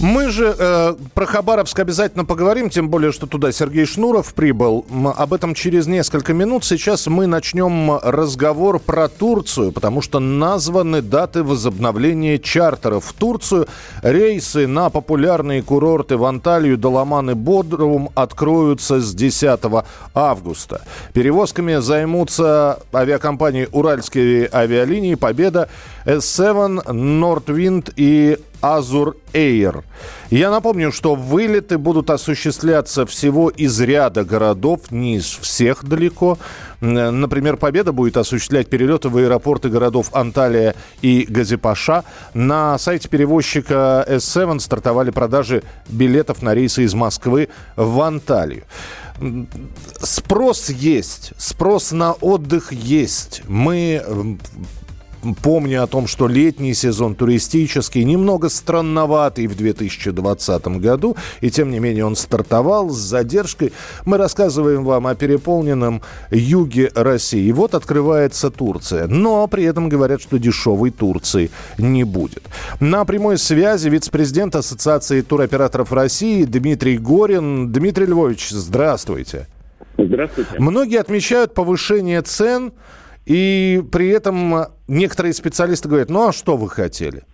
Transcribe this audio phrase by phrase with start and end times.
[0.00, 4.86] Мы же э, про Хабаровск обязательно поговорим, тем более, что туда Сергей Шнуров прибыл.
[5.16, 6.64] Об этом через несколько минут.
[6.64, 13.66] Сейчас мы начнем разговор про Турцию, потому что названы даты возобновления чартеров в Турцию.
[14.02, 19.60] Рейсы на популярные курорты в Анталию, Доломан и Бодрум откроются с 10
[20.14, 20.82] августа.
[21.12, 25.68] Перевозками займутся авиакомпании «Уральские авиалинии», «Победа»,
[26.08, 29.84] S7, Nordwind и Азур Эйр.
[30.30, 36.38] Я напомню, что вылеты будут осуществляться всего из ряда городов, не из всех далеко.
[36.80, 42.04] Например, Победа будет осуществлять перелеты в аэропорты городов Анталия и Газипаша.
[42.32, 48.64] На сайте перевозчика S7 стартовали продажи билетов на рейсы из Москвы в Анталию.
[50.00, 53.42] Спрос есть, спрос на отдых есть.
[53.46, 54.38] Мы
[55.42, 61.78] помню о том, что летний сезон туристический немного странноватый в 2020 году, и тем не
[61.78, 63.72] менее он стартовал с задержкой.
[64.04, 67.44] Мы рассказываем вам о переполненном юге России.
[67.46, 72.44] И вот открывается Турция, но при этом говорят, что дешевой Турции не будет.
[72.80, 77.72] На прямой связи вице-президент Ассоциации туроператоров России Дмитрий Горин.
[77.72, 79.46] Дмитрий Львович, здравствуйте.
[79.98, 80.50] Здравствуйте.
[80.58, 82.72] Многие отмечают повышение цен
[83.28, 87.24] и при этом некоторые специалисты говорят, ну а что вы хотели?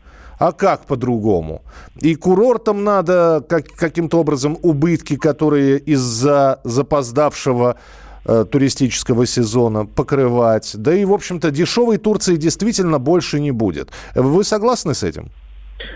[0.41, 1.63] А как по-другому?
[2.01, 7.77] И курортам надо как, каким-то образом убытки, которые из-за запоздавшего
[8.25, 10.73] э, туристического сезона покрывать.
[10.75, 13.91] Да и, в общем-то, дешевой Турции действительно больше не будет.
[14.17, 15.31] Вы согласны с этим?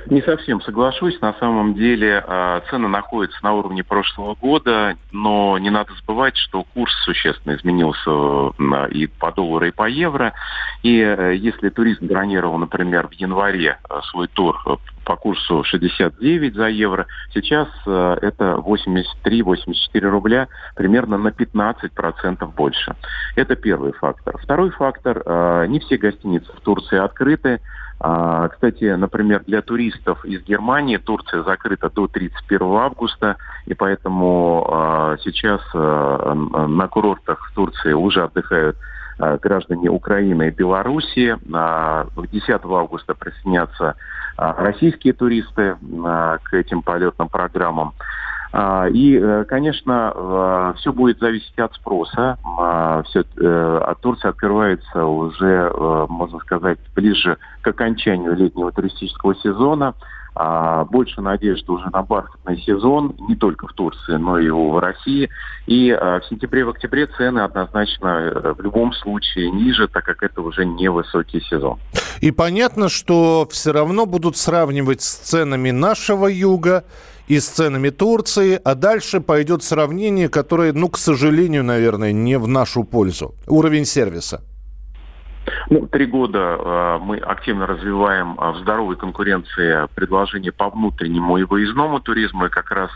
[0.06, 1.20] Не совсем соглашусь.
[1.20, 6.64] На самом деле а, цены находятся на уровне прошлого года, но не надо забывать, что
[6.74, 8.10] курс существенно изменился
[8.90, 10.34] и по доллару, и по евро.
[10.82, 14.58] И э, если турист бронировал, например, в январе э, свой тур
[15.04, 22.94] по курсу 69 за евро, сейчас э, это 83-84 рубля, примерно на 15% больше.
[23.36, 24.38] Это первый фактор.
[24.38, 27.60] Второй фактор, не все гостиницы в Турции открыты.
[28.00, 33.36] А, кстати, например, для туристов из Германии Турция закрыта до 31 августа,
[33.66, 38.76] и поэтому а, сейчас а, на курортах Турции уже отдыхают
[39.42, 41.36] граждане Украины и Белоруссии.
[41.42, 43.96] 10 августа присоединятся
[44.36, 45.76] российские туристы
[46.44, 47.94] к этим полетным программам.
[48.52, 52.38] А, и, э, конечно, э, все будет зависеть от спроса.
[52.58, 55.70] А, все, э, от Турции открывается уже,
[56.08, 59.94] можно сказать, ближе к окончанию летнего туристического сезона.
[60.34, 65.28] А, больше надежды уже на бархатный сезон, не только в Турции, но и в России.
[65.66, 70.64] И в сентябре, в октябре цены однозначно в любом случае ниже, так как это уже
[70.64, 71.78] не высокий сезон.
[72.20, 76.84] И понятно, что все равно будут сравнивать с ценами нашего юга
[77.28, 82.48] и с ценами Турции, а дальше пойдет сравнение, которое, ну, к сожалению, наверное, не в
[82.48, 83.34] нашу пользу.
[83.46, 84.42] Уровень сервиса.
[85.70, 91.44] Ну, три года э, мы активно развиваем э, в здоровой конкуренции предложение по внутреннему и
[91.44, 92.46] выездному туризму.
[92.46, 92.90] И как раз,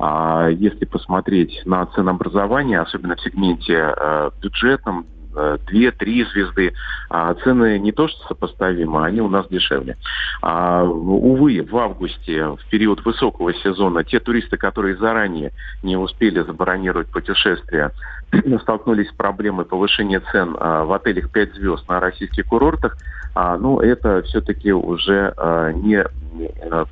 [0.00, 6.74] э, если посмотреть на ценообразование, особенно в сегменте э, бюджетном, Э, две-три звезды.
[7.08, 9.96] А цены не то что сопоставимы, они у нас дешевле.
[10.42, 17.08] А, увы, в августе, в период высокого сезона, те туристы, которые заранее не успели забронировать
[17.08, 17.92] путешествия,
[18.62, 22.98] столкнулись с проблемой повышения цен а, в отелях 5 звезд на российских курортах,
[23.34, 26.04] а, ну, это все-таки уже а, не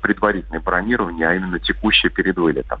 [0.01, 2.79] предварительное бронирование, а именно текущее перед вылетом.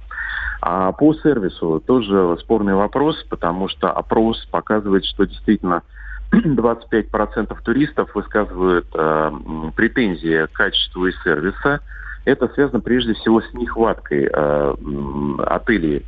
[0.61, 5.81] А по сервису тоже спорный вопрос, потому что опрос показывает, что действительно
[6.31, 9.31] 25% туристов высказывают э,
[9.75, 11.79] претензии к качеству и сервиса.
[12.25, 14.75] Это связано прежде всего с нехваткой э,
[15.47, 16.05] отелей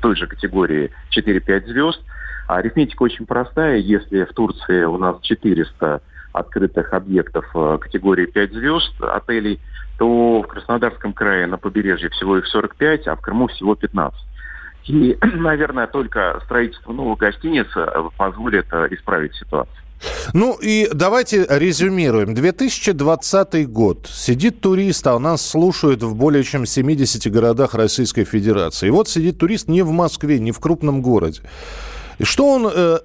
[0.00, 2.00] той же категории 4-5 звезд.
[2.46, 3.76] А арифметика очень простая.
[3.78, 6.00] Если в Турции у нас 400
[6.38, 9.60] открытых объектов э, категории 5 звезд отелей,
[9.98, 14.18] то в Краснодарском крае на побережье всего их 45, а в Крыму всего 15.
[14.86, 17.86] И, наверное, только строительство новых гостиниц э,
[18.16, 19.76] позволит э, исправить ситуацию.
[20.32, 22.34] Ну и давайте резюмируем.
[22.34, 24.08] 2020 год.
[24.08, 28.88] Сидит турист, а у нас слушают в более чем 70 городах Российской Федерации.
[28.88, 31.42] И вот сидит турист не в Москве, не в крупном городе.
[32.22, 32.98] Что он, э,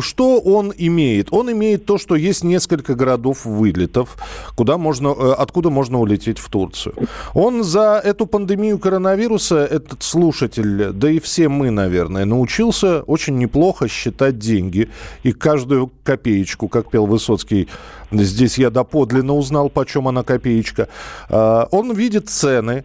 [0.00, 1.28] что он имеет?
[1.32, 4.16] Он имеет то, что есть несколько городов вылетов,
[4.56, 6.94] куда можно, э, откуда можно улететь в Турцию.
[7.34, 13.88] Он за эту пандемию коронавируса, этот слушатель, да и все мы, наверное, научился очень неплохо
[13.88, 14.90] считать деньги.
[15.22, 17.68] И каждую копеечку, как пел Высоцкий,
[18.12, 20.88] здесь я доподлинно узнал, почем она копеечка.
[21.30, 22.84] Э, он видит цены,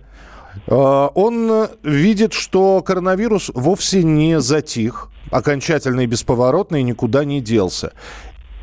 [0.67, 7.93] э, он видит, что коронавирус вовсе не затих окончательно и бесповоротно и никуда не делся.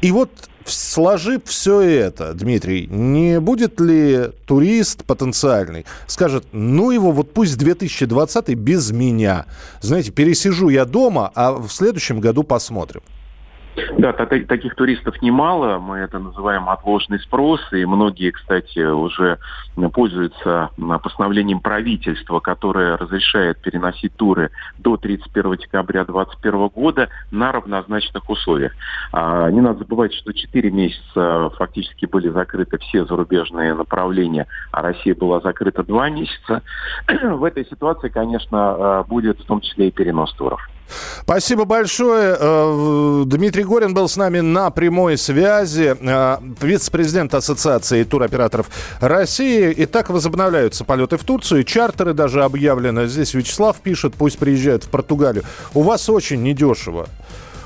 [0.00, 0.30] И вот
[0.64, 8.48] сложив все это, Дмитрий, не будет ли турист потенциальный, скажет, ну его вот пусть 2020
[8.54, 9.46] без меня.
[9.80, 13.02] Знаете, пересижу я дома, а в следующем году посмотрим.
[13.98, 15.78] Да, таких туристов немало.
[15.78, 17.60] Мы это называем отложенный спрос.
[17.72, 19.38] И многие, кстати, уже
[19.92, 20.70] пользуются
[21.02, 28.72] постановлением правительства, которое разрешает переносить туры до 31 декабря 2021 года на равнозначных условиях.
[29.12, 35.14] А, не надо забывать, что 4 месяца фактически были закрыты все зарубежные направления, а Россия
[35.14, 36.62] была закрыта 2 месяца.
[37.22, 40.60] В этой ситуации, конечно, а, будет в том числе и перенос туров.
[41.22, 42.36] Спасибо большое.
[42.38, 45.96] Э, Дмитрий Горин был с нами на прямой связи.
[46.00, 49.72] Э, вице-президент Ассоциации туроператоров России.
[49.78, 51.64] Итак, возобновляются полеты в Турцию.
[51.64, 53.06] Чартеры даже объявлены.
[53.06, 55.44] Здесь Вячеслав пишет, пусть приезжают в Португалию.
[55.74, 57.08] У вас очень недешево.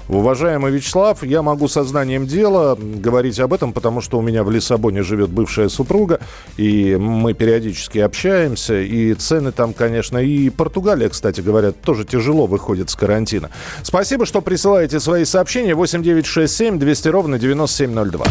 [0.09, 5.03] Уважаемый Вячеслав, я могу сознанием дела говорить об этом, потому что у меня в Лиссабоне
[5.03, 6.21] живет бывшая супруга,
[6.57, 12.91] и мы периодически общаемся, и цены там, конечно, и Португалия, кстати, говорят, тоже тяжело выходит
[12.91, 13.51] с карантина.
[13.83, 15.75] Спасибо, что присылаете свои сообщения.
[15.75, 18.25] 8967 200 ровно 9702.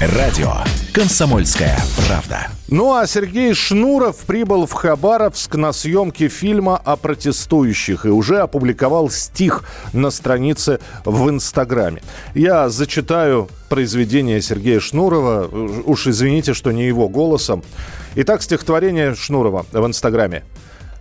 [0.00, 0.52] Радио
[0.92, 2.57] «Комсомольская правда».
[2.70, 9.08] Ну а Сергей Шнуров прибыл в Хабаровск на съемки фильма о протестующих и уже опубликовал
[9.08, 12.02] стих на странице в Инстаграме.
[12.34, 15.48] Я зачитаю произведение Сергея Шнурова.
[15.86, 17.62] Уж извините, что не его голосом.
[18.16, 20.44] Итак, стихотворение Шнурова в Инстаграме.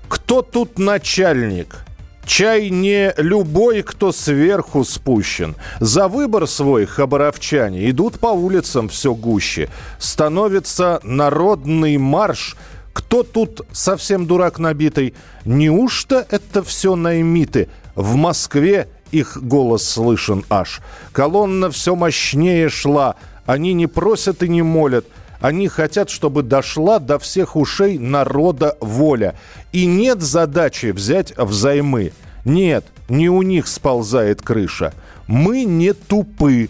[0.08, 1.87] «Кто тут начальник?»
[2.28, 5.56] Чай не любой, кто сверху спущен.
[5.80, 9.70] За выбор свой хабаровчане идут по улицам все гуще.
[9.98, 12.58] Становится народный марш.
[12.92, 15.14] Кто тут совсем дурак набитый?
[15.46, 17.70] Неужто это все наймиты?
[17.96, 20.82] В Москве их голос слышен аж.
[21.14, 23.16] Колонна все мощнее шла.
[23.46, 25.06] Они не просят и не молят.
[25.40, 29.36] Они хотят, чтобы дошла до всех ушей народа воля.
[29.72, 32.14] И нет задачи взять взаймы.
[32.46, 34.94] Нет, не у них сползает крыша.
[35.28, 36.70] Мы не тупы.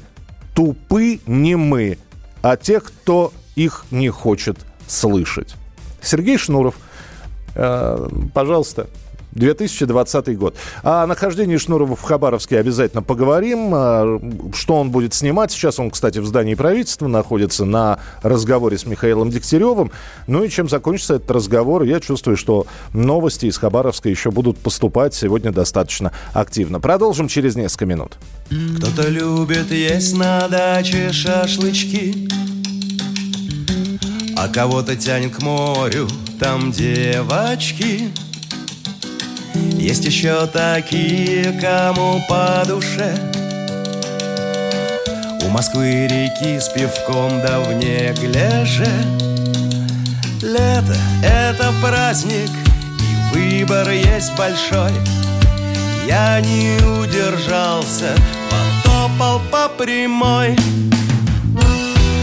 [0.54, 2.00] Тупы не мы,
[2.42, 5.56] а те, кто их не хочет слышать.
[6.02, 6.76] Сергей Шнуров,
[7.54, 8.88] э, пожалуйста,
[9.38, 10.56] 2020 год.
[10.84, 13.72] О нахождении Шнурова в Хабаровске обязательно поговорим.
[13.74, 14.20] А,
[14.54, 15.52] что он будет снимать?
[15.52, 19.92] Сейчас он, кстати, в здании правительства находится на разговоре с Михаилом Дегтяревым.
[20.28, 25.14] Ну и чем закончится этот разговор, я чувствую, что новости из Хабаровска еще будут поступать
[25.14, 26.80] сегодня достаточно активно.
[26.80, 28.18] Продолжим через несколько минут.
[28.78, 32.28] Кто-то любит есть на даче шашлычки,
[34.38, 36.08] а кого-то тянет к морю,
[36.40, 38.12] там девочки–
[39.88, 43.16] есть еще такие, кому по душе.
[45.46, 48.86] У Москвы реки с пивком да в неглиже.
[50.42, 52.50] Лето— это праздник,
[53.34, 54.92] и выбор есть большой.
[56.06, 58.14] Я не удержался,
[58.52, 60.58] потопал по прямой.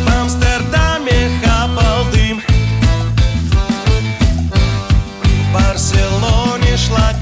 [0.04, 2.42] В Амстердаме хапал дым.
[5.32, 7.14] В Барселоне шла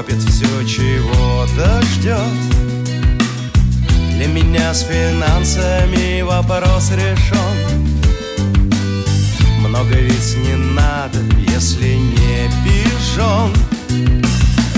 [0.00, 2.16] торопит все, чего дождет.
[4.12, 7.90] Для меня с финансами вопрос решен
[9.58, 13.52] Много ведь не надо, если не пижон.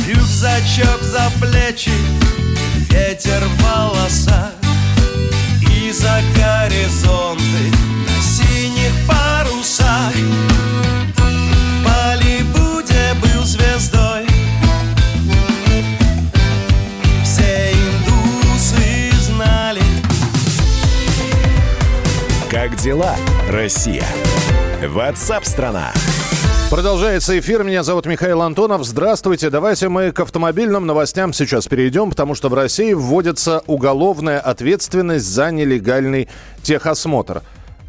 [0.09, 1.93] Рюкзачок за плечи,
[2.91, 4.52] ветер в волосах.
[5.73, 7.82] И за горизонты
[22.62, 23.16] Как дела,
[23.50, 24.04] Россия?
[24.87, 25.92] Ватсап-страна!
[26.71, 27.64] Продолжается эфир.
[27.64, 28.85] Меня зовут Михаил Антонов.
[28.85, 29.50] Здравствуйте.
[29.50, 35.50] Давайте мы к автомобильным новостям сейчас перейдем, потому что в России вводится уголовная ответственность за
[35.50, 36.28] нелегальный
[36.62, 37.42] техосмотр.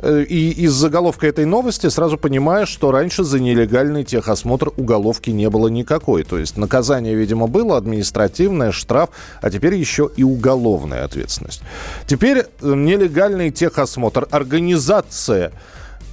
[0.03, 5.50] Э, и из заголовка этой новости сразу понимаешь, что раньше за нелегальный техосмотр уголовки не
[5.50, 6.24] было никакой.
[6.24, 9.10] То есть наказание, видимо, было административное, штраф,
[9.41, 11.62] а теперь еще и уголовная ответственность.
[12.05, 15.53] Теперь э, нелегальный техосмотр, организация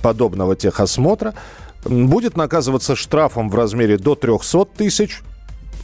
[0.02, 1.35] подобного техосмотра–
[1.85, 5.23] будет наказываться штрафом в размере до 300 тысяч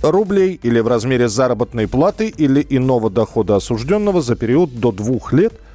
[0.02, 5.54] рублей или в размере заработной платы или иного дохода осужденного за период до двух лет–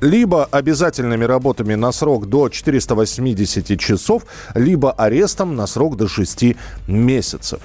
[0.00, 4.24] либо обязательными работами на срок до 480 часов,
[4.54, 7.60] либо арестом на срок до 6 месяцев.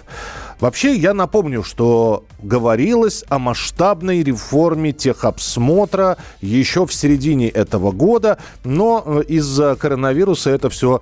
[0.59, 9.03] Вообще, я напомню, что говорилось о масштабной реформе техобсмотра еще в середине этого года, но
[9.05, 11.01] э, из-за коронавируса это все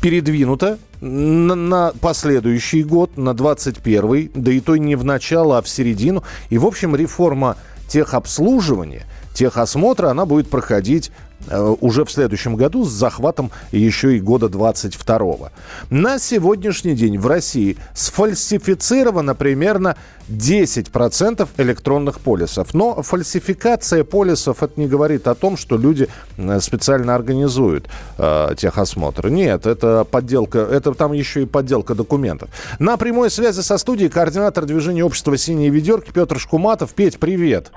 [0.00, 5.68] передвинуто на, на последующий год, на 21 да и то не в начало, а в
[5.68, 6.22] середину.
[6.50, 7.56] И, в общем, реформа
[7.88, 11.10] техобслуживания, техосмотра, она будет проходить
[11.48, 15.50] Э, уже в следующем году с захватом еще и года 22
[15.90, 19.96] На сегодняшний день в России сфальсифицировано примерно
[20.28, 22.74] 10% электронных полисов.
[22.74, 29.28] Но фальсификация полисов это не говорит о том, что люди э, специально организуют э, техосмотр.
[29.28, 32.50] Нет, это подделка, это там еще и подделка документов.
[32.78, 36.94] На прямой связи со студией координатор движения общества «Синие ведерки» Петр Шкуматов.
[36.94, 37.72] Петь, привет.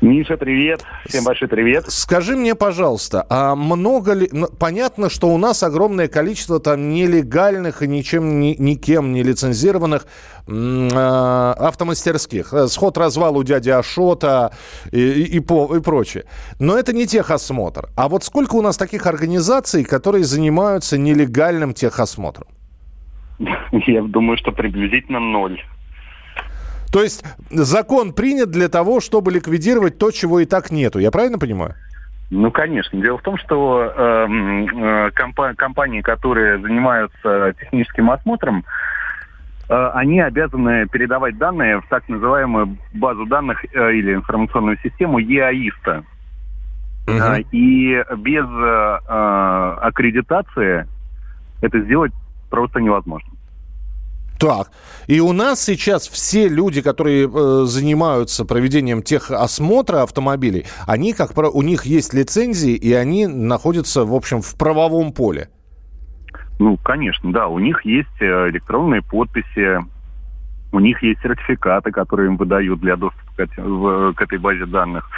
[0.00, 0.84] Миша, привет.
[1.06, 1.86] Всем большой привет.
[1.88, 4.30] Скажи мне, пожалуйста, а много ли...
[4.60, 10.06] Понятно, что у нас огромное количество там нелегальных и ничем, ни, никем не лицензированных
[10.46, 10.88] э,
[11.58, 12.54] автомастерских.
[12.54, 14.52] Э, сход-развал у дяди Ашота
[14.92, 16.26] и, и, и, по, и прочее.
[16.60, 17.88] Но это не техосмотр.
[17.96, 22.46] А вот сколько у нас таких организаций, которые занимаются нелегальным техосмотром?
[23.72, 25.60] Я думаю, что приблизительно ноль.
[26.90, 30.98] То есть закон принят для того, чтобы ликвидировать то, чего и так нету.
[30.98, 31.74] Я правильно понимаю?
[32.30, 33.00] Ну, конечно.
[33.00, 38.64] Дело в том, что эм, э, компа- компании, которые занимаются техническим осмотром,
[39.68, 46.04] э, они обязаны передавать данные в так называемую базу данных э, или информационную систему ЕАИСТа.
[47.06, 48.98] Э, и без э,
[49.80, 50.86] аккредитации
[51.62, 52.12] это сделать
[52.50, 53.30] просто невозможно.
[54.38, 54.70] Так.
[55.08, 61.52] И у нас сейчас все люди, которые э, занимаются проведением техосмотра автомобилей, они, как правило,
[61.52, 65.48] у них есть лицензии, и они находятся, в общем, в правовом поле.
[66.60, 67.48] Ну, конечно, да.
[67.48, 69.78] У них есть э, электронные подписи,
[70.70, 75.08] у них есть сертификаты, которые им выдают для доступа к, в, к этой базе данных.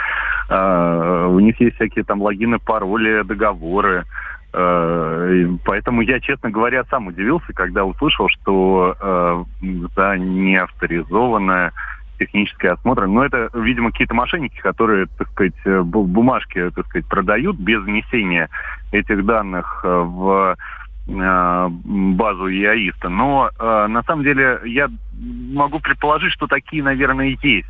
[0.49, 4.03] Uh, у них есть всякие там логины, пароли, договоры.
[4.51, 9.43] Поэтому я, честно говоря, сам удивился, когда услышал, что э,
[9.95, 11.71] за неавторизованное
[12.19, 13.07] технический осмотр.
[13.07, 18.49] Но это, видимо, какие-то мошенники, которые, так сказать, э, бумажки, так сказать, продают без внесения
[18.91, 20.55] этих данных в
[21.07, 23.09] базу ИАИСТа.
[23.09, 24.87] Но на самом деле я
[25.51, 27.67] могу предположить, что такие, наверное, есть.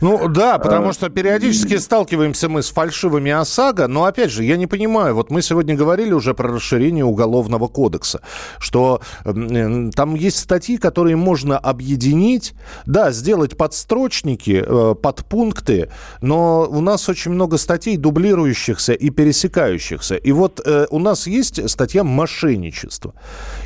[0.00, 4.66] Ну да, потому что периодически сталкиваемся мы с фальшивыми ОСАГО, но опять же, я не
[4.66, 8.20] понимаю, вот мы сегодня говорили уже про расширение Уголовного кодекса,
[8.58, 12.54] что э, там есть статьи, которые можно объединить,
[12.86, 15.90] да, сделать подстрочники, э, подпункты,
[16.20, 20.16] но у нас очень много статей дублирующихся и пересекающихся.
[20.16, 23.14] И вот э, у нас есть статья мошенничество.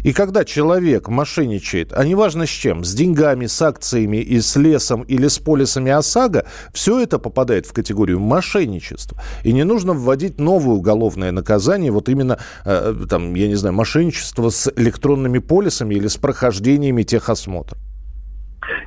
[0.02, 5.02] И когда человек мошенничает, а неважно с чем, с деньгами, с акциями и с лесом
[5.02, 9.20] или с полисами ОСАГО, все это попадает в категорию мошенничества.
[9.44, 14.50] И не нужно вводить новое уголовное наказание, вот именно, э, там, я не знаю, мошенничество
[14.50, 17.78] с электронными полисами или с прохождениями техосмотра.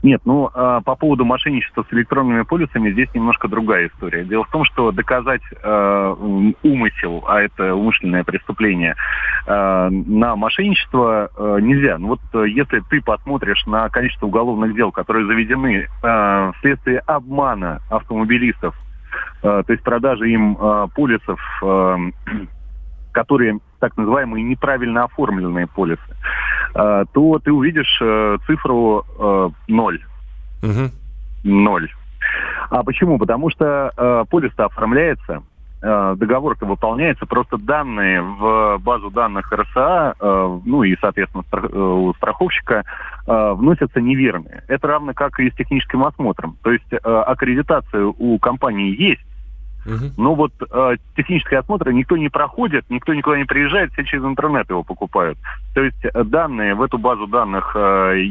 [0.03, 4.23] Нет, ну э, по поводу мошенничества с электронными полисами здесь немножко другая история.
[4.23, 6.15] Дело в том, что доказать э,
[6.63, 8.95] умысел, а это умышленное преступление,
[9.45, 11.97] э, на мошенничество э, нельзя.
[11.97, 17.81] Ну вот э, если ты посмотришь на количество уголовных дел, которые заведены э, вследствие обмана
[17.89, 18.75] автомобилистов,
[19.43, 21.97] э, то есть продажи им э, полисов, э,
[23.11, 26.01] которые так называемые неправильно оформленные полисы,
[26.73, 30.01] э, то ты увидишь э, цифру э, ноль.
[30.63, 30.91] Угу.
[31.43, 31.89] Ноль.
[32.69, 33.17] А почему?
[33.17, 35.43] Потому что э, полис-то оформляется,
[35.81, 42.13] э, договор-то выполняется, просто данные в базу данных РСА, э, ну и, соответственно, э, у
[42.13, 42.83] страховщика
[43.27, 44.63] э, вносятся неверные.
[44.67, 46.57] Это равно как и с техническим осмотром.
[46.63, 49.25] То есть э, аккредитация у компании есть,
[49.85, 50.11] Угу.
[50.17, 54.69] Но вот э, технический осмотр никто не проходит, никто никуда не приезжает, все через интернет
[54.69, 55.37] его покупают.
[55.73, 58.21] То есть э, данные в эту базу данных э,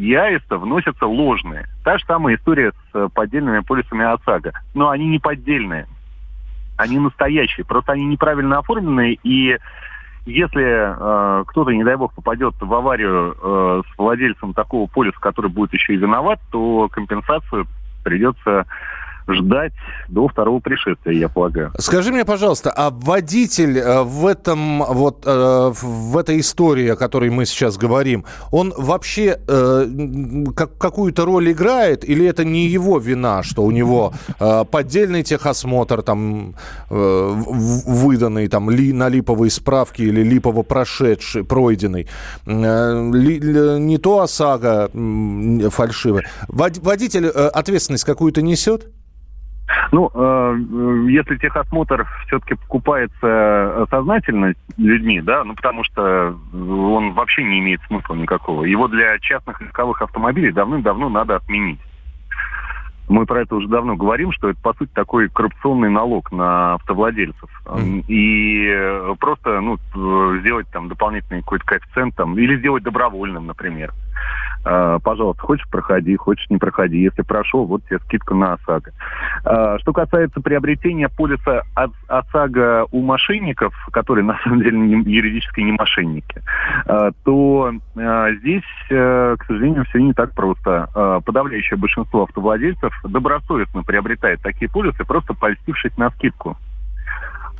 [0.50, 1.66] вносятся ложные.
[1.84, 4.52] Та же самая история с э, поддельными полисами ОСАГО.
[4.74, 5.86] Но они не поддельные.
[6.76, 9.58] Они настоящие, просто они неправильно оформлены, и
[10.26, 15.50] если э, кто-то, не дай бог, попадет в аварию э, с владельцем такого полиса, который
[15.50, 17.66] будет еще и виноват, то компенсацию
[18.04, 18.66] придется
[19.34, 19.72] ждать
[20.08, 21.72] до второго пришествия, я полагаю.
[21.78, 27.30] Скажи мне, пожалуйста, а водитель э, в этом вот э, в этой истории, о которой
[27.30, 29.86] мы сейчас говорим, он вообще э,
[30.54, 34.12] как, какую-то роль играет, или это не его вина, что у него
[34.70, 36.54] поддельный техосмотр там
[36.88, 42.08] выданный там ли, на липовой справке или липово прошедший, пройденный,
[42.46, 44.90] не то ОСАГО
[45.70, 46.24] фальшивая.
[46.48, 48.88] Водитель ответственность какую-то несет?
[49.92, 50.56] Ну, э,
[51.08, 57.80] если техосмотр все-таки покупается э, сознательно людьми, да, ну потому что он вообще не имеет
[57.82, 58.64] смысла никакого.
[58.64, 61.80] Его для частных легковых автомобилей давным-давно надо отменить.
[63.10, 67.50] Мы про это уже давно говорим, что это, по сути, такой коррупционный налог на автовладельцев.
[67.64, 68.04] Mm.
[68.06, 69.78] И э, просто ну,
[70.38, 73.92] сделать там дополнительный какой-то коэффициент там, или сделать добровольным, например.
[74.64, 76.98] А, пожалуйста, хочешь проходи, хочешь не проходи.
[76.98, 78.92] Если прошел, вот тебе скидка на ОСАГО.
[79.44, 81.62] А, что касается приобретения полиса
[82.08, 86.42] ОСАГО у мошенников, которые на самом деле юридически не мошенники,
[86.86, 87.72] а, то
[88.40, 91.20] здесь, э, к сожалению, все не так просто.
[91.24, 96.56] Подавляющее большинство автовладельцев добросовестно приобретает такие полисы, просто польстившись на скидку.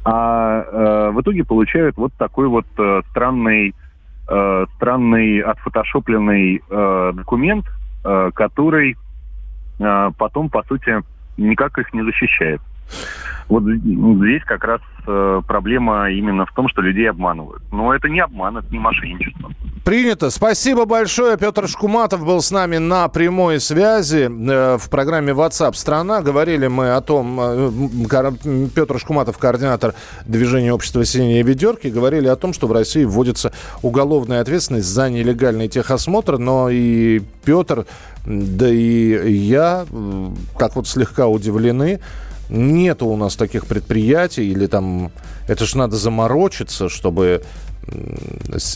[0.04, 3.74] А э, в итоге получают вот такой вот э, странный
[4.30, 7.66] э, странный отфотошопленный э, документ,
[8.04, 8.96] э, который
[9.78, 11.02] э, потом, по сути,
[11.36, 12.60] никак их не защищает.
[13.50, 17.60] Вот здесь как раз э, проблема именно в том, что людей обманывают.
[17.72, 19.50] Но это не обман, это не мошенничество.
[19.84, 20.30] Принято.
[20.30, 21.36] Спасибо большое.
[21.36, 26.22] Петр Шкуматов был с нами на прямой связи э, в программе WhatsApp страна.
[26.22, 29.94] Говорили мы о том, э, Петр Шкуматов, координатор
[30.26, 35.66] движения общества «Синие ведерки», говорили о том, что в России вводится уголовная ответственность за нелегальный
[35.66, 37.84] техосмотр, но и Петр,
[38.24, 39.86] да и я,
[40.56, 41.98] как вот слегка удивлены,
[42.50, 45.12] Нету у нас таких предприятий, или там
[45.48, 47.42] это же надо заморочиться, чтобы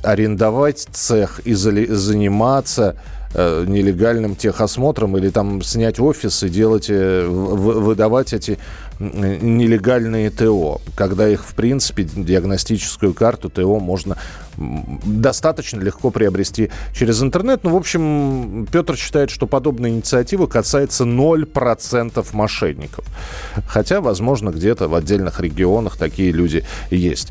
[0.03, 2.97] арендовать цех и заниматься
[3.35, 8.59] э, нелегальным техосмотром или там снять офис и делать, э, выдавать эти
[9.01, 14.17] нелегальные ТО, когда их, в принципе, диагностическую карту ТО можно
[14.57, 17.65] достаточно легко приобрести через интернет.
[17.65, 23.05] Ну, в общем, Петр считает, что подобная инициатива касается 0% мошенников.
[23.67, 27.23] Хотя, возможно, где-то в отдельных регионах такие люди есть.